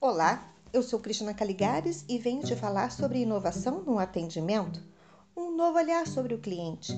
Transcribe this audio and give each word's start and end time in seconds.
Olá, 0.00 0.54
eu 0.72 0.84
sou 0.84 1.00
Cristina 1.00 1.34
Caligares 1.34 2.04
e 2.08 2.16
venho 2.16 2.44
te 2.44 2.54
falar 2.54 2.92
sobre 2.92 3.18
inovação 3.18 3.82
no 3.82 3.98
atendimento, 3.98 4.80
um 5.36 5.56
novo 5.56 5.78
olhar 5.78 6.06
sobre 6.06 6.32
o 6.32 6.38
cliente. 6.38 6.92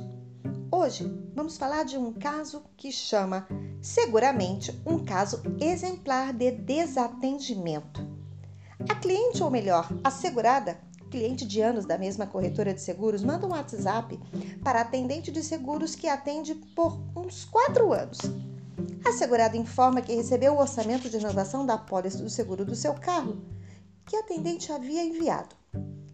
Hoje 0.71 1.11
vamos 1.35 1.57
falar 1.57 1.87
de 1.87 1.97
um 1.97 2.13
caso 2.13 2.63
que 2.77 2.93
chama 2.93 3.49
seguramente 3.81 4.79
um 4.85 5.03
caso 5.03 5.41
exemplar 5.59 6.35
de 6.35 6.51
desatendimento. 6.51 8.07
A 8.91 8.95
cliente, 8.95 9.43
ou 9.43 9.51
melhor, 9.51 9.89
a 10.05 10.11
segurada, 10.11 10.79
cliente 11.13 11.47
de 11.47 11.61
anos 11.61 11.85
da 11.85 11.97
mesma 11.97 12.27
corretora 12.27 12.75
de 12.75 12.81
seguros, 12.81 13.23
manda 13.23 13.47
um 13.47 13.51
WhatsApp 13.51 14.19
para 14.65 14.81
atendente 14.81 15.31
de 15.31 15.43
seguros 15.43 15.95
que 15.95 16.09
atende 16.09 16.55
por 16.75 16.99
uns 17.15 17.45
quatro 17.45 17.93
anos 17.93 18.19
a 19.05 19.13
segurada 19.13 19.57
informa 19.57 20.01
que 20.01 20.15
recebeu 20.15 20.55
o 20.55 20.61
orçamento 20.61 21.11
de 21.11 21.17
inovação 21.17 21.67
da 21.67 21.77
pólice 21.77 22.23
do 22.23 22.31
seguro 22.31 22.65
do 22.65 22.75
seu 22.75 22.95
carro, 22.95 23.43
que 24.07 24.17
a 24.17 24.21
atendente 24.21 24.73
havia 24.73 25.03
enviado. 25.03 25.55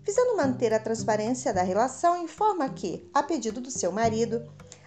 Visando 0.02 0.36
manter 0.36 0.72
a 0.72 0.80
transparência 0.80 1.52
da 1.52 1.62
relação, 1.62 2.22
informa 2.22 2.68
que, 2.70 3.08
a 3.12 3.22
pedido 3.22 3.60
do 3.60 3.70
seu 3.70 3.92
marido, 3.92 4.42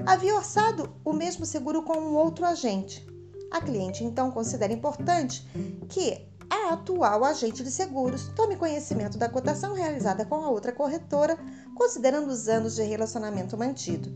havia 0.05 0.35
orçado 0.35 0.91
o 1.05 1.13
mesmo 1.13 1.45
seguro 1.45 1.83
com 1.83 1.97
um 1.97 2.15
outro 2.15 2.45
agente. 2.45 3.05
A 3.51 3.61
cliente 3.61 4.03
então 4.03 4.31
considera 4.31 4.73
importante 4.73 5.47
que 5.87 6.30
a 6.51 6.73
atual 6.73 7.23
agente 7.23 7.63
de 7.63 7.71
seguros 7.71 8.27
tome 8.35 8.57
conhecimento 8.57 9.17
da 9.17 9.29
cotação 9.29 9.73
realizada 9.73 10.25
com 10.25 10.35
a 10.35 10.49
outra 10.49 10.73
corretora, 10.73 11.39
considerando 11.73 12.27
os 12.27 12.49
anos 12.49 12.75
de 12.75 12.83
relacionamento 12.83 13.57
mantido. 13.57 14.13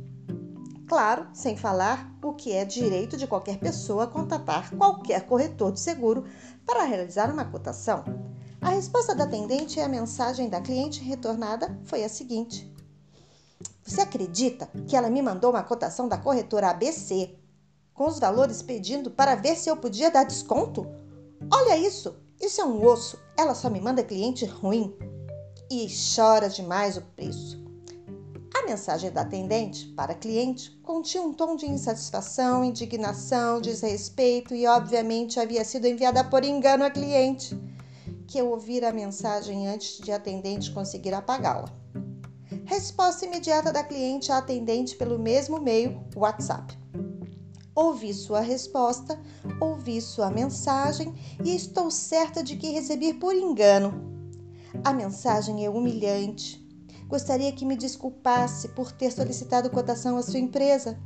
Claro, 0.85 1.29
sem 1.33 1.55
falar 1.55 2.13
o 2.21 2.33
que 2.33 2.51
é 2.51 2.65
direito 2.65 3.15
de 3.15 3.25
qualquer 3.25 3.57
pessoa 3.57 4.05
contatar 4.05 4.69
qualquer 4.75 5.25
corretor 5.25 5.71
de 5.71 5.79
seguro 5.79 6.25
para 6.65 6.83
realizar 6.83 7.31
uma 7.31 7.45
cotação. 7.45 8.03
A 8.59 8.71
resposta 8.71 9.15
da 9.15 9.23
atendente 9.23 9.79
e 9.79 9.81
a 9.81 9.87
mensagem 9.87 10.49
da 10.49 10.59
cliente 10.59 11.01
retornada 11.01 11.79
foi 11.85 12.03
a 12.03 12.09
seguinte: 12.09 12.69
Você 13.81 14.01
acredita 14.01 14.67
que 14.85 14.97
ela 14.97 15.09
me 15.09 15.21
mandou 15.21 15.51
uma 15.51 15.63
cotação 15.63 16.09
da 16.09 16.17
corretora 16.17 16.69
ABC 16.69 17.33
com 17.93 18.07
os 18.07 18.19
valores 18.19 18.61
pedindo 18.61 19.09
para 19.09 19.35
ver 19.35 19.55
se 19.55 19.69
eu 19.69 19.77
podia 19.77 20.11
dar 20.11 20.25
desconto? 20.25 20.85
Olha 21.49 21.77
isso! 21.77 22.24
Isso 22.39 22.61
é 22.61 22.65
um 22.65 22.85
osso. 22.85 23.17
Ela 23.37 23.55
só 23.55 23.69
me 23.69 23.79
manda 23.79 24.03
cliente 24.03 24.45
ruim 24.45 24.95
e 25.69 25.87
chora 26.15 26.49
demais 26.49 26.97
o 26.97 27.01
preço. 27.01 27.63
A 28.53 28.63
mensagem 28.65 29.11
da 29.11 29.21
atendente 29.21 29.87
para 29.89 30.13
a 30.13 30.15
cliente 30.15 30.71
continha 30.81 31.23
um 31.23 31.33
tom 31.33 31.55
de 31.55 31.65
insatisfação, 31.65 32.63
indignação, 32.63 33.59
desrespeito 33.59 34.55
e, 34.55 34.65
obviamente, 34.65 35.39
havia 35.39 35.63
sido 35.63 35.87
enviada 35.87 36.23
por 36.23 36.43
engano 36.43 36.83
à 36.83 36.89
cliente, 36.89 37.59
que 38.27 38.41
ouvira 38.41 38.89
a 38.89 38.93
mensagem 38.93 39.67
antes 39.67 39.99
de 39.99 40.11
a 40.11 40.15
atendente 40.15 40.71
conseguir 40.71 41.13
apagá-la. 41.13 41.71
Resposta 42.65 43.25
imediata 43.25 43.71
da 43.71 43.83
cliente 43.83 44.31
à 44.31 44.37
atendente 44.37 44.95
pelo 44.95 45.19
mesmo 45.19 45.59
meio, 45.59 46.03
WhatsApp. 46.15 46.75
Ouvi 47.75 48.13
sua 48.13 48.39
resposta, 48.39 49.19
ouvi 49.59 49.99
sua 50.01 50.31
mensagem 50.31 51.13
e 51.43 51.53
estou 51.53 51.91
certa 51.91 52.41
de 52.41 52.55
que 52.55 52.71
recebi 52.71 53.13
por 53.13 53.35
engano. 53.35 53.93
A 54.83 54.93
mensagem 54.93 55.65
é 55.65 55.69
humilhante 55.69 56.65
Gostaria 57.07 57.51
que 57.51 57.65
me 57.65 57.75
desculpasse 57.75 58.69
por 58.69 58.91
ter 58.91 59.11
solicitado 59.11 59.69
cotação 59.69 60.17
à 60.17 60.23
sua 60.23 60.39
empresa. 60.39 60.97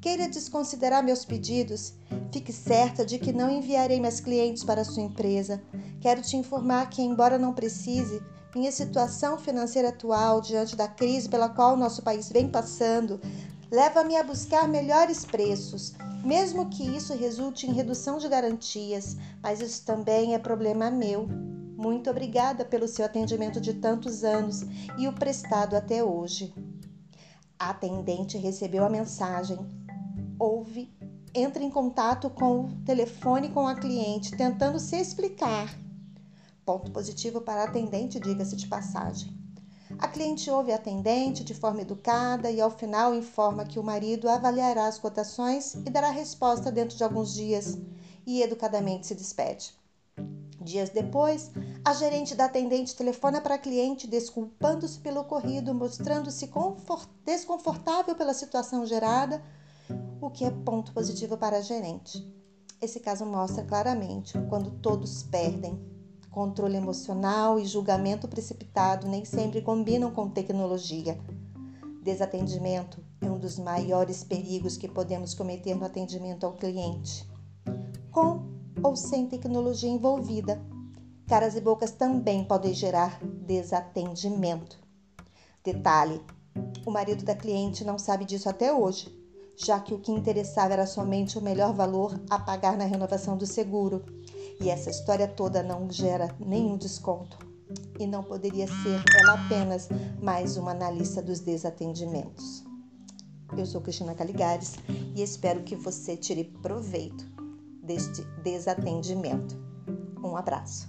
Queira 0.00 0.28
desconsiderar 0.28 1.02
meus 1.02 1.24
pedidos. 1.24 1.94
Fique 2.32 2.52
certa 2.52 3.06
de 3.06 3.18
que 3.18 3.32
não 3.32 3.48
enviarei 3.48 4.00
mais 4.00 4.18
clientes 4.18 4.64
para 4.64 4.80
a 4.80 4.84
sua 4.84 5.02
empresa. 5.02 5.62
Quero 6.00 6.22
te 6.22 6.36
informar 6.36 6.90
que, 6.90 7.00
embora 7.02 7.38
não 7.38 7.54
precise, 7.54 8.20
minha 8.54 8.72
situação 8.72 9.38
financeira 9.38 9.90
atual, 9.90 10.40
diante 10.40 10.74
da 10.74 10.88
crise 10.88 11.28
pela 11.28 11.48
qual 11.48 11.76
nosso 11.76 12.02
país 12.02 12.30
vem 12.30 12.48
passando, 12.48 13.20
leva-me 13.70 14.16
a 14.16 14.24
buscar 14.24 14.68
melhores 14.68 15.24
preços, 15.24 15.94
mesmo 16.24 16.70
que 16.70 16.82
isso 16.82 17.14
resulte 17.14 17.66
em 17.66 17.72
redução 17.72 18.18
de 18.18 18.28
garantias, 18.28 19.16
mas 19.42 19.60
isso 19.60 19.84
também 19.84 20.34
é 20.34 20.38
problema 20.38 20.90
meu. 20.90 21.28
Muito 21.76 22.08
obrigada 22.08 22.64
pelo 22.64 22.88
seu 22.88 23.04
atendimento 23.04 23.60
de 23.60 23.74
tantos 23.74 24.24
anos 24.24 24.62
e 24.96 25.06
o 25.06 25.12
prestado 25.12 25.76
até 25.76 26.02
hoje. 26.02 26.54
A 27.58 27.70
atendente 27.70 28.38
recebeu 28.38 28.84
a 28.84 28.90
mensagem. 28.90 29.58
Ouve, 30.38 30.90
entra 31.34 31.62
em 31.62 31.70
contato 31.70 32.30
com 32.30 32.60
o 32.60 32.72
telefone 32.84 33.50
com 33.50 33.66
a 33.66 33.74
cliente, 33.74 34.36
tentando 34.36 34.78
se 34.78 34.96
explicar. 34.96 35.76
Ponto 36.64 36.90
positivo 36.90 37.40
para 37.40 37.62
a 37.62 37.64
atendente, 37.64 38.18
diga-se 38.18 38.56
de 38.56 38.66
passagem. 38.66 39.43
A 39.98 40.08
cliente 40.08 40.50
ouve 40.50 40.72
a 40.72 40.76
atendente 40.76 41.44
de 41.44 41.54
forma 41.54 41.82
educada 41.82 42.50
e, 42.50 42.60
ao 42.60 42.70
final, 42.70 43.14
informa 43.14 43.64
que 43.64 43.78
o 43.78 43.82
marido 43.82 44.28
avaliará 44.28 44.86
as 44.86 44.98
cotações 44.98 45.74
e 45.74 45.90
dará 45.90 46.10
resposta 46.10 46.70
dentro 46.70 46.96
de 46.96 47.04
alguns 47.04 47.34
dias 47.34 47.78
e 48.26 48.42
educadamente 48.42 49.06
se 49.06 49.14
despede. 49.14 49.74
Dias 50.60 50.90
depois, 50.90 51.50
a 51.84 51.92
gerente 51.92 52.34
da 52.34 52.46
atendente 52.46 52.96
telefona 52.96 53.40
para 53.40 53.56
a 53.56 53.58
cliente 53.58 54.06
desculpando-se 54.06 54.98
pelo 54.98 55.20
ocorrido, 55.20 55.74
mostrando-se 55.74 56.50
desconfortável 57.24 58.14
pela 58.14 58.32
situação 58.32 58.86
gerada, 58.86 59.42
o 60.20 60.30
que 60.30 60.44
é 60.44 60.50
ponto 60.50 60.92
positivo 60.92 61.36
para 61.36 61.58
a 61.58 61.60
gerente. 61.60 62.26
Esse 62.80 62.98
caso 62.98 63.26
mostra 63.26 63.64
claramente 63.64 64.38
quando 64.48 64.70
todos 64.70 65.22
perdem. 65.22 65.93
Controle 66.34 66.74
emocional 66.74 67.60
e 67.60 67.64
julgamento 67.64 68.26
precipitado 68.26 69.06
nem 69.06 69.24
sempre 69.24 69.62
combinam 69.62 70.10
com 70.10 70.28
tecnologia. 70.28 71.16
Desatendimento 72.02 73.00
é 73.20 73.30
um 73.30 73.38
dos 73.38 73.56
maiores 73.56 74.24
perigos 74.24 74.76
que 74.76 74.88
podemos 74.88 75.32
cometer 75.32 75.76
no 75.76 75.84
atendimento 75.84 76.44
ao 76.44 76.54
cliente. 76.54 77.24
Com 78.10 78.48
ou 78.82 78.96
sem 78.96 79.28
tecnologia 79.28 79.88
envolvida. 79.88 80.60
Caras 81.28 81.54
e 81.54 81.60
bocas 81.60 81.92
também 81.92 82.42
podem 82.42 82.74
gerar 82.74 83.22
desatendimento. 83.22 84.76
Detalhe: 85.62 86.20
o 86.84 86.90
marido 86.90 87.24
da 87.24 87.36
cliente 87.36 87.84
não 87.84 87.96
sabe 87.96 88.24
disso 88.24 88.48
até 88.48 88.74
hoje, 88.74 89.16
já 89.56 89.78
que 89.78 89.94
o 89.94 90.00
que 90.00 90.10
interessava 90.10 90.72
era 90.72 90.84
somente 90.84 91.38
o 91.38 91.42
melhor 91.42 91.72
valor 91.72 92.20
a 92.28 92.40
pagar 92.40 92.76
na 92.76 92.86
renovação 92.86 93.36
do 93.36 93.46
seguro. 93.46 94.04
E 94.60 94.70
essa 94.70 94.90
história 94.90 95.28
toda 95.28 95.62
não 95.62 95.90
gera 95.90 96.34
nenhum 96.38 96.76
desconto. 96.76 97.38
E 97.98 98.06
não 98.06 98.22
poderia 98.22 98.66
ser 98.66 99.02
ela 99.20 99.34
apenas 99.34 99.88
mais 100.22 100.56
uma 100.56 100.70
analista 100.70 101.22
dos 101.22 101.40
desatendimentos. 101.40 102.64
Eu 103.56 103.66
sou 103.66 103.80
Cristina 103.80 104.14
Caligares 104.14 104.74
e 105.14 105.22
espero 105.22 105.62
que 105.62 105.76
você 105.76 106.16
tire 106.16 106.44
proveito 106.44 107.24
deste 107.82 108.22
desatendimento. 108.42 109.56
Um 110.22 110.36
abraço. 110.36 110.88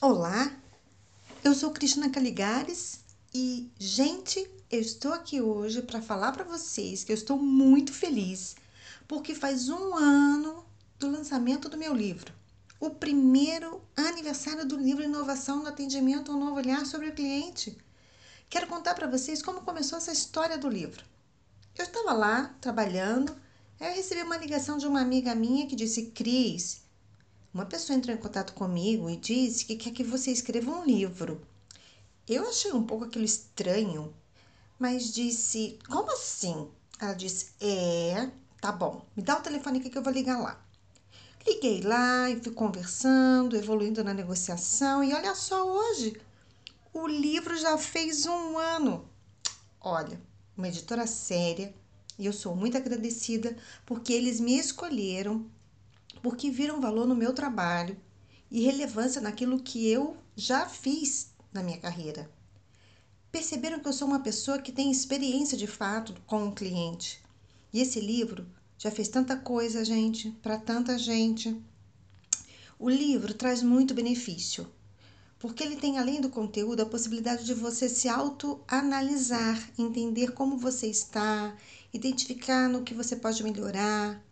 Olá, 0.00 0.50
eu 1.44 1.54
sou 1.54 1.70
Cristina 1.72 2.08
Caligares 2.08 3.04
e, 3.32 3.70
gente, 3.78 4.50
eu 4.70 4.80
estou 4.80 5.12
aqui 5.12 5.40
hoje 5.40 5.82
para 5.82 6.00
falar 6.00 6.32
para 6.32 6.44
vocês 6.44 7.04
que 7.04 7.12
eu 7.12 7.16
estou 7.16 7.36
muito 7.36 7.92
feliz 7.92 8.56
porque 9.06 9.34
faz 9.34 9.68
um 9.68 9.94
ano 9.94 10.64
do 10.98 11.10
lançamento 11.10 11.68
do 11.68 11.76
meu 11.76 11.94
livro. 11.94 12.32
O 12.78 12.90
primeiro 12.90 13.82
aniversário 13.96 14.66
do 14.66 14.76
livro 14.76 15.02
Inovação 15.02 15.62
no 15.62 15.68
Atendimento, 15.68 16.30
um 16.30 16.38
novo 16.38 16.56
olhar 16.56 16.86
sobre 16.86 17.08
o 17.08 17.14
cliente. 17.14 17.76
Quero 18.48 18.66
contar 18.66 18.94
para 18.94 19.06
vocês 19.06 19.42
como 19.42 19.62
começou 19.62 19.98
essa 19.98 20.12
história 20.12 20.56
do 20.56 20.68
livro. 20.68 21.04
Eu 21.76 21.84
estava 21.84 22.12
lá 22.12 22.54
trabalhando, 22.60 23.34
aí 23.80 23.88
eu 23.88 23.96
recebi 23.96 24.22
uma 24.22 24.36
ligação 24.36 24.78
de 24.78 24.86
uma 24.86 25.00
amiga 25.00 25.34
minha 25.34 25.66
que 25.66 25.76
disse: 25.76 26.06
Cris, 26.10 26.82
uma 27.52 27.66
pessoa 27.66 27.96
entrou 27.96 28.14
em 28.14 28.20
contato 28.20 28.52
comigo 28.52 29.08
e 29.08 29.16
disse 29.16 29.64
que 29.64 29.76
quer 29.76 29.92
que 29.92 30.04
você 30.04 30.30
escreva 30.30 30.70
um 30.70 30.84
livro. 30.84 31.40
Eu 32.28 32.46
achei 32.46 32.72
um 32.72 32.84
pouco 32.84 33.06
aquilo 33.06 33.24
estranho, 33.24 34.14
mas 34.78 35.12
disse: 35.12 35.78
Como 35.88 36.12
assim? 36.12 36.68
Ela 37.00 37.14
disse: 37.14 37.52
É, 37.58 38.30
tá 38.60 38.70
bom, 38.70 39.06
me 39.16 39.22
dá 39.22 39.38
o 39.38 39.42
telefone 39.42 39.78
aqui 39.78 39.88
que 39.88 39.96
eu 39.96 40.02
vou 40.02 40.12
ligar 40.12 40.38
lá. 40.38 40.62
Liguei 41.46 41.80
lá 41.80 42.28
e 42.28 42.38
fui 42.38 42.52
conversando, 42.52 43.56
evoluindo 43.56 44.04
na 44.04 44.12
negociação, 44.12 45.02
e 45.02 45.14
olha 45.14 45.34
só 45.34 45.66
hoje 45.66 46.20
o 46.92 47.06
livro 47.06 47.56
já 47.56 47.78
fez 47.78 48.26
um 48.26 48.58
ano. 48.58 49.08
Olha, 49.80 50.20
uma 50.56 50.68
editora 50.68 51.06
séria, 51.06 51.72
e 52.18 52.26
eu 52.26 52.32
sou 52.32 52.54
muito 52.54 52.76
agradecida 52.76 53.56
porque 53.86 54.12
eles 54.12 54.38
me 54.38 54.58
escolheram, 54.58 55.46
porque 56.22 56.50
viram 56.50 56.80
valor 56.80 57.06
no 57.06 57.14
meu 57.14 57.32
trabalho 57.32 57.96
e 58.50 58.62
relevância 58.62 59.20
naquilo 59.20 59.62
que 59.62 59.88
eu 59.88 60.16
já 60.36 60.66
fiz 60.66 61.32
na 61.58 61.64
minha 61.64 61.78
carreira. 61.78 62.30
Perceberam 63.32 63.80
que 63.80 63.88
eu 63.88 63.92
sou 63.92 64.06
uma 64.06 64.20
pessoa 64.20 64.60
que 64.60 64.72
tem 64.72 64.90
experiência 64.90 65.58
de 65.58 65.66
fato 65.66 66.14
com 66.26 66.48
o 66.48 66.54
cliente. 66.54 67.20
E 67.72 67.80
esse 67.80 68.00
livro 68.00 68.46
já 68.78 68.90
fez 68.90 69.08
tanta 69.08 69.36
coisa, 69.36 69.84
gente, 69.84 70.30
para 70.42 70.56
tanta 70.56 70.96
gente. 70.96 71.60
O 72.78 72.88
livro 72.88 73.34
traz 73.34 73.60
muito 73.60 73.92
benefício, 73.92 74.66
porque 75.38 75.64
ele 75.64 75.76
tem, 75.76 75.98
além 75.98 76.20
do 76.20 76.30
conteúdo, 76.30 76.80
a 76.80 76.86
possibilidade 76.86 77.44
de 77.44 77.54
você 77.54 77.88
se 77.88 78.08
autoanalisar, 78.08 79.68
entender 79.76 80.32
como 80.32 80.56
você 80.56 80.86
está, 80.86 81.56
identificar 81.92 82.68
no 82.68 82.82
que 82.84 82.94
você 82.94 83.16
pode 83.16 83.42
melhorar. 83.42 84.24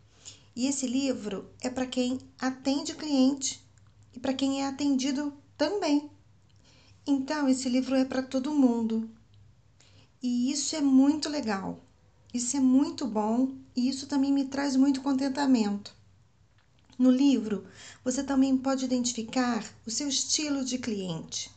E 0.55 0.69
esse 0.69 0.87
livro 0.87 1.51
é 1.61 1.69
para 1.69 1.87
quem 1.87 2.19
atende 2.39 2.95
cliente 2.95 3.61
e 4.15 4.21
para 4.21 4.33
quem 4.33 4.63
é 4.63 4.69
atendido 4.69 5.35
também. 5.59 6.09
Então, 7.07 7.49
esse 7.49 7.69
livro 7.69 7.95
é 7.95 8.05
para 8.05 8.21
todo 8.21 8.53
mundo. 8.53 9.09
E 10.21 10.51
isso 10.51 10.75
é 10.75 10.81
muito 10.81 11.29
legal. 11.29 11.79
Isso 12.35 12.57
é 12.57 12.61
muito 12.61 13.07
bom 13.07 13.55
e 13.77 13.89
isso 13.89 14.09
também 14.09 14.33
me 14.33 14.47
traz 14.47 14.75
muito 14.75 15.01
contentamento. 15.01 15.95
No 16.99 17.09
livro, 17.09 17.65
você 18.03 18.25
também 18.25 18.57
pode 18.59 18.85
identificar 18.85 19.65
o 19.87 19.91
seu 19.91 20.09
estilo 20.09 20.65
de 20.65 20.79
cliente. 20.79 21.49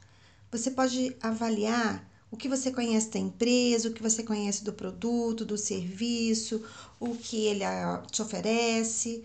Você 0.51 0.69
pode 0.69 1.17
avaliar 1.19 2.07
o 2.29 2.37
que 2.37 2.47
você 2.47 2.71
conhece 2.71 3.09
da 3.09 3.17
empresa, 3.17 3.89
o 3.89 3.93
que 3.93 4.03
você 4.03 4.21
conhece 4.21 4.63
do 4.63 4.71
produto, 4.71 5.43
do 5.43 5.57
serviço, 5.57 6.63
o 6.99 7.15
que 7.15 7.45
ele 7.45 7.63
ah, 7.63 8.03
te 8.11 8.21
oferece. 8.21 9.23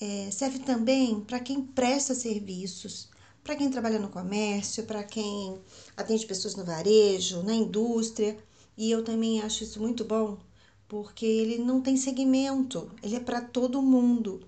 É, 0.00 0.30
serve 0.30 0.60
também 0.60 1.20
para 1.20 1.38
quem 1.38 1.60
presta 1.60 2.14
serviços 2.14 3.09
para 3.50 3.56
quem 3.56 3.68
trabalha 3.68 3.98
no 3.98 4.08
comércio, 4.08 4.84
para 4.84 5.02
quem 5.02 5.60
atende 5.96 6.24
pessoas 6.24 6.54
no 6.54 6.64
varejo, 6.64 7.42
na 7.42 7.52
indústria. 7.52 8.38
E 8.78 8.92
eu 8.92 9.02
também 9.02 9.42
acho 9.42 9.64
isso 9.64 9.80
muito 9.80 10.04
bom, 10.04 10.38
porque 10.86 11.26
ele 11.26 11.58
não 11.58 11.80
tem 11.80 11.96
segmento, 11.96 12.88
ele 13.02 13.16
é 13.16 13.20
para 13.20 13.40
todo 13.40 13.82
mundo. 13.82 14.40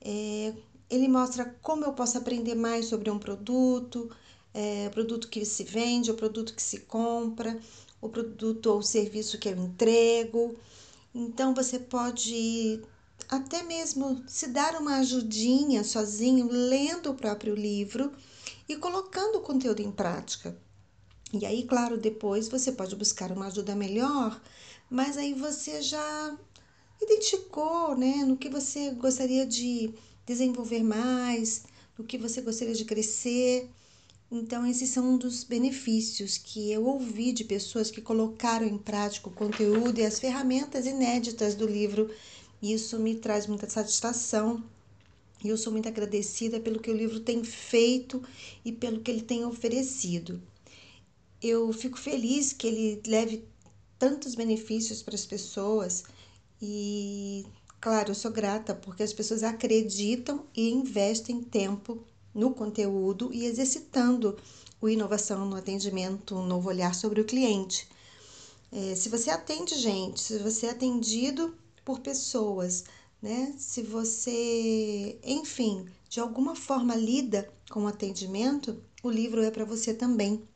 É, 0.00 0.52
ele 0.90 1.06
mostra 1.06 1.44
como 1.62 1.84
eu 1.84 1.92
posso 1.92 2.18
aprender 2.18 2.56
mais 2.56 2.86
sobre 2.86 3.08
um 3.08 3.20
produto, 3.20 4.10
é, 4.52 4.88
produto 4.88 5.28
que 5.28 5.44
se 5.44 5.62
vende, 5.62 6.10
o 6.10 6.14
produto 6.14 6.56
que 6.56 6.62
se 6.62 6.80
compra, 6.80 7.56
o 8.00 8.08
produto 8.08 8.66
ou 8.66 8.82
serviço 8.82 9.38
que 9.38 9.48
eu 9.48 9.56
entrego. 9.56 10.56
Então 11.14 11.54
você 11.54 11.78
pode 11.78 12.82
até 13.28 13.62
mesmo 13.62 14.22
se 14.26 14.48
dar 14.48 14.80
uma 14.80 14.98
ajudinha 14.98 15.84
sozinho, 15.84 16.48
lendo 16.50 17.10
o 17.10 17.14
próprio 17.14 17.54
livro 17.54 18.12
e 18.68 18.76
colocando 18.76 19.36
o 19.36 19.42
conteúdo 19.42 19.80
em 19.80 19.90
prática. 19.90 20.56
E 21.32 21.44
aí, 21.44 21.64
claro, 21.64 21.98
depois 21.98 22.48
você 22.48 22.72
pode 22.72 22.96
buscar 22.96 23.30
uma 23.30 23.48
ajuda 23.48 23.76
melhor, 23.76 24.40
mas 24.88 25.18
aí 25.18 25.34
você 25.34 25.82
já 25.82 26.38
identificou, 27.00 27.94
né, 27.94 28.24
no 28.24 28.36
que 28.36 28.48
você 28.48 28.90
gostaria 28.92 29.44
de 29.46 29.92
desenvolver 30.26 30.82
mais, 30.82 31.64
no 31.98 32.04
que 32.04 32.16
você 32.16 32.40
gostaria 32.40 32.74
de 32.74 32.84
crescer. 32.84 33.68
Então, 34.30 34.66
esses 34.66 34.88
são 34.90 35.04
um 35.04 35.18
dos 35.18 35.44
benefícios 35.44 36.38
que 36.38 36.70
eu 36.72 36.86
ouvi 36.86 37.32
de 37.32 37.44
pessoas 37.44 37.90
que 37.90 38.00
colocaram 38.00 38.66
em 38.66 38.78
prática 38.78 39.28
o 39.28 39.32
conteúdo 39.32 39.98
e 40.00 40.04
as 40.04 40.18
ferramentas 40.18 40.86
inéditas 40.86 41.54
do 41.54 41.66
livro 41.66 42.10
isso 42.62 42.98
me 42.98 43.14
traz 43.14 43.46
muita 43.46 43.68
satisfação 43.68 44.62
e 45.42 45.48
eu 45.48 45.56
sou 45.56 45.72
muito 45.72 45.88
agradecida 45.88 46.58
pelo 46.58 46.80
que 46.80 46.90
o 46.90 46.96
livro 46.96 47.20
tem 47.20 47.44
feito 47.44 48.22
e 48.64 48.72
pelo 48.72 49.00
que 49.00 49.10
ele 49.10 49.22
tem 49.22 49.44
oferecido. 49.44 50.42
Eu 51.40 51.72
fico 51.72 51.98
feliz 51.98 52.52
que 52.52 52.66
ele 52.66 53.02
leve 53.06 53.44
tantos 53.98 54.34
benefícios 54.34 55.02
para 55.02 55.14
as 55.14 55.24
pessoas 55.24 56.04
e, 56.60 57.46
claro, 57.80 58.10
eu 58.10 58.14
sou 58.14 58.32
grata 58.32 58.74
porque 58.74 59.04
as 59.04 59.12
pessoas 59.12 59.44
acreditam 59.44 60.44
e 60.54 60.70
investem 60.70 61.40
tempo 61.40 62.02
no 62.34 62.52
conteúdo 62.52 63.30
e 63.32 63.44
exercitando 63.44 64.36
o 64.80 64.88
inovação 64.88 65.44
no 65.44 65.56
atendimento, 65.56 66.36
um 66.36 66.46
novo 66.46 66.68
olhar 66.68 66.94
sobre 66.94 67.20
o 67.20 67.24
cliente. 67.24 67.88
É, 68.72 68.94
se 68.94 69.08
você 69.08 69.30
atende 69.30 69.76
gente, 69.76 70.20
se 70.20 70.38
você 70.38 70.66
é 70.66 70.70
atendido 70.70 71.54
por 71.88 72.00
pessoas, 72.00 72.84
né? 73.22 73.54
Se 73.56 73.80
você, 73.82 75.18
enfim, 75.24 75.86
de 76.06 76.20
alguma 76.20 76.54
forma 76.54 76.94
lida 76.94 77.50
com 77.70 77.84
o 77.84 77.86
atendimento, 77.86 78.84
o 79.02 79.08
livro 79.08 79.42
é 79.42 79.50
para 79.50 79.64
você 79.64 79.94
também. 79.94 80.46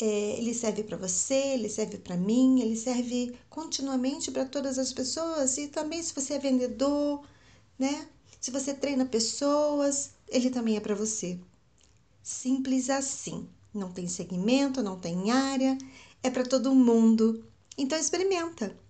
É, 0.00 0.38
ele 0.38 0.54
serve 0.54 0.84
para 0.84 0.96
você, 0.96 1.34
ele 1.34 1.68
serve 1.68 1.98
para 1.98 2.16
mim, 2.16 2.60
ele 2.60 2.76
serve 2.76 3.36
continuamente 3.50 4.30
para 4.30 4.44
todas 4.44 4.78
as 4.78 4.92
pessoas 4.92 5.58
e 5.58 5.66
também 5.66 6.00
se 6.00 6.14
você 6.14 6.34
é 6.34 6.38
vendedor, 6.38 7.26
né? 7.76 8.06
Se 8.40 8.52
você 8.52 8.72
treina 8.72 9.04
pessoas, 9.04 10.12
ele 10.28 10.48
também 10.48 10.76
é 10.76 10.80
para 10.80 10.94
você. 10.94 11.40
Simples 12.22 12.88
assim. 12.88 13.48
Não 13.74 13.90
tem 13.90 14.06
segmento, 14.06 14.80
não 14.80 14.96
tem 14.96 15.32
área, 15.32 15.76
é 16.22 16.30
para 16.30 16.44
todo 16.44 16.72
mundo. 16.72 17.44
Então 17.76 17.98
experimenta. 17.98 18.80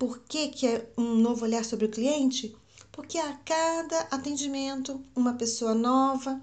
Por 0.00 0.20
que, 0.20 0.48
que 0.48 0.66
é 0.66 0.90
um 0.96 1.14
novo 1.16 1.44
olhar 1.44 1.62
sobre 1.62 1.84
o 1.84 1.90
cliente? 1.90 2.56
Porque 2.90 3.18
a 3.18 3.36
cada 3.44 4.00
atendimento, 4.10 5.04
uma 5.14 5.34
pessoa 5.34 5.74
nova, 5.74 6.40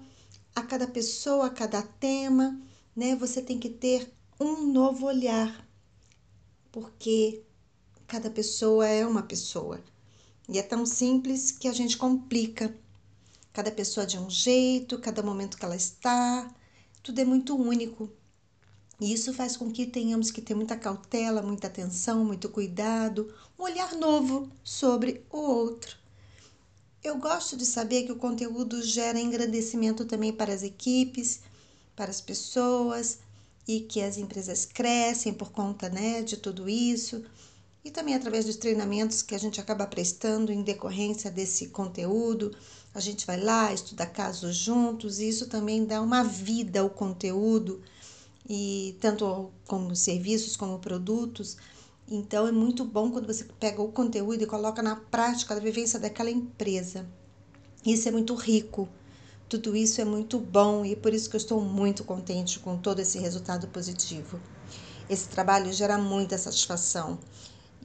a 0.54 0.62
cada 0.62 0.86
pessoa, 0.86 1.46
a 1.46 1.50
cada 1.50 1.82
tema, 1.82 2.56
né, 2.94 3.16
você 3.16 3.42
tem 3.42 3.58
que 3.58 3.68
ter 3.68 4.14
um 4.38 4.64
novo 4.72 5.06
olhar. 5.06 5.68
Porque 6.70 7.42
cada 8.06 8.30
pessoa 8.30 8.86
é 8.86 9.04
uma 9.04 9.24
pessoa. 9.24 9.82
E 10.48 10.56
é 10.56 10.62
tão 10.62 10.86
simples 10.86 11.50
que 11.50 11.66
a 11.66 11.72
gente 11.72 11.98
complica. 11.98 12.72
Cada 13.52 13.72
pessoa 13.72 14.06
de 14.06 14.16
um 14.20 14.30
jeito, 14.30 15.00
cada 15.00 15.20
momento 15.20 15.58
que 15.58 15.64
ela 15.64 15.74
está, 15.74 16.48
tudo 17.02 17.18
é 17.20 17.24
muito 17.24 17.56
único. 17.56 18.08
E 19.00 19.12
isso 19.12 19.32
faz 19.32 19.56
com 19.56 19.70
que 19.70 19.86
tenhamos 19.86 20.30
que 20.30 20.42
ter 20.42 20.54
muita 20.54 20.76
cautela, 20.76 21.40
muita 21.40 21.68
atenção, 21.68 22.24
muito 22.24 22.48
cuidado, 22.48 23.32
um 23.58 23.62
olhar 23.62 23.94
novo 23.94 24.50
sobre 24.64 25.24
o 25.30 25.38
outro. 25.38 25.96
Eu 27.02 27.16
gosto 27.16 27.56
de 27.56 27.64
saber 27.64 28.02
que 28.02 28.12
o 28.12 28.16
conteúdo 28.16 28.82
gera 28.82 29.20
engrandecimento 29.20 30.04
também 30.04 30.32
para 30.32 30.52
as 30.52 30.64
equipes, 30.64 31.40
para 31.94 32.10
as 32.10 32.20
pessoas 32.20 33.18
e 33.68 33.80
que 33.80 34.00
as 34.00 34.18
empresas 34.18 34.64
crescem 34.64 35.32
por 35.32 35.52
conta 35.52 35.88
né, 35.88 36.22
de 36.22 36.36
tudo 36.36 36.68
isso 36.68 37.24
e 37.84 37.90
também 37.90 38.14
através 38.14 38.44
dos 38.44 38.56
treinamentos 38.56 39.22
que 39.22 39.34
a 39.34 39.38
gente 39.38 39.60
acaba 39.60 39.86
prestando 39.86 40.52
em 40.52 40.62
decorrência 40.62 41.30
desse 41.30 41.68
conteúdo. 41.68 42.54
A 42.92 43.00
gente 43.00 43.24
vai 43.24 43.40
lá, 43.40 43.72
estuda 43.72 44.04
casos 44.04 44.56
juntos 44.56 45.20
e 45.20 45.28
isso 45.28 45.46
também 45.46 45.84
dá 45.84 46.02
uma 46.02 46.24
vida 46.24 46.80
ao 46.80 46.90
conteúdo 46.90 47.80
e 48.48 48.96
tanto 49.00 49.50
como 49.66 49.94
serviços 49.94 50.56
como 50.56 50.78
produtos. 50.78 51.56
Então 52.10 52.46
é 52.46 52.52
muito 52.52 52.84
bom 52.84 53.10
quando 53.10 53.26
você 53.26 53.44
pega 53.60 53.82
o 53.82 53.92
conteúdo 53.92 54.42
e 54.42 54.46
coloca 54.46 54.82
na 54.82 54.96
prática 54.96 55.54
a 55.54 55.60
vivência 55.60 55.98
daquela 55.98 56.30
empresa. 56.30 57.06
Isso 57.84 58.08
é 58.08 58.10
muito 58.10 58.34
rico. 58.34 58.88
Tudo 59.48 59.76
isso 59.76 60.00
é 60.00 60.04
muito 60.04 60.38
bom 60.38 60.84
e 60.84 60.92
é 60.92 60.96
por 60.96 61.12
isso 61.12 61.28
que 61.28 61.36
eu 61.36 61.38
estou 61.38 61.60
muito 61.60 62.04
contente 62.04 62.58
com 62.58 62.76
todo 62.76 63.00
esse 63.00 63.18
resultado 63.18 63.68
positivo. 63.68 64.40
Esse 65.08 65.28
trabalho 65.28 65.72
gera 65.72 65.96
muita 65.96 66.36
satisfação 66.36 67.18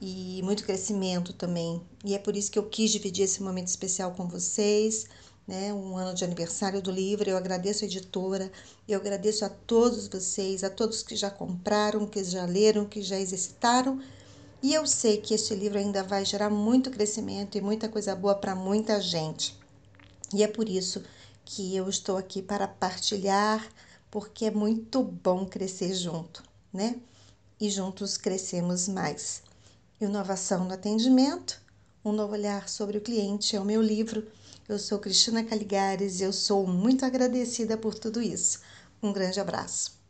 e 0.00 0.42
muito 0.42 0.64
crescimento 0.64 1.32
também. 1.32 1.80
E 2.04 2.14
é 2.14 2.18
por 2.18 2.36
isso 2.36 2.50
que 2.50 2.58
eu 2.58 2.64
quis 2.64 2.90
dividir 2.90 3.24
esse 3.24 3.42
momento 3.42 3.68
especial 3.68 4.12
com 4.12 4.26
vocês 4.26 5.06
né, 5.46 5.72
um 5.72 5.96
ano 5.96 6.14
de 6.14 6.24
aniversário 6.24 6.80
do 6.80 6.90
livro. 6.90 7.28
Eu 7.28 7.36
agradeço 7.36 7.84
a 7.84 7.86
editora, 7.86 8.50
eu 8.88 8.98
agradeço 8.98 9.44
a 9.44 9.48
todos 9.48 10.08
vocês, 10.08 10.64
a 10.64 10.70
todos 10.70 11.02
que 11.02 11.14
já 11.16 11.30
compraram, 11.30 12.06
que 12.06 12.22
já 12.24 12.44
leram, 12.44 12.86
que 12.86 13.02
já 13.02 13.18
exercitaram. 13.18 14.00
E 14.62 14.72
eu 14.72 14.86
sei 14.86 15.18
que 15.18 15.34
este 15.34 15.54
livro 15.54 15.78
ainda 15.78 16.02
vai 16.02 16.24
gerar 16.24 16.48
muito 16.48 16.90
crescimento 16.90 17.58
e 17.58 17.60
muita 17.60 17.88
coisa 17.88 18.16
boa 18.16 18.34
para 18.34 18.54
muita 18.54 19.00
gente. 19.00 19.58
E 20.32 20.42
é 20.42 20.48
por 20.48 20.68
isso 20.68 21.02
que 21.44 21.76
eu 21.76 21.88
estou 21.88 22.16
aqui 22.16 22.40
para 22.40 22.66
partilhar, 22.66 23.66
porque 24.10 24.46
é 24.46 24.50
muito 24.50 25.02
bom 25.02 25.44
crescer 25.44 25.94
junto, 25.94 26.42
né? 26.72 26.96
E 27.60 27.68
juntos 27.68 28.16
crescemos 28.16 28.88
mais. 28.88 29.42
Inovação 30.00 30.64
no 30.64 30.72
atendimento, 30.72 31.60
um 32.04 32.12
novo 32.12 32.32
olhar 32.32 32.68
sobre 32.68 32.98
o 32.98 33.00
cliente 33.00 33.54
é 33.54 33.60
o 33.60 33.64
meu 33.64 33.82
livro 33.82 34.26
eu 34.68 34.78
sou 34.78 34.98
Cristina 34.98 35.44
Caligares 35.44 36.20
e 36.20 36.24
eu 36.24 36.32
sou 36.32 36.66
muito 36.66 37.04
agradecida 37.04 37.76
por 37.76 37.94
tudo 37.94 38.20
isso. 38.22 38.60
Um 39.02 39.12
grande 39.12 39.40
abraço. 39.40 40.03